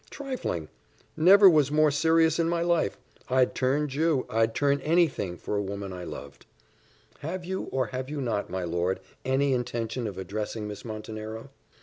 [0.09, 0.67] "Trifling!
[1.15, 2.97] Never was more serious in my life.
[3.29, 6.47] I'd turn Jew I'd turn any thing, for a woman I loved."
[7.19, 11.51] "Have you, or have you not, my lord, any intention of addressing Miss Montenero?"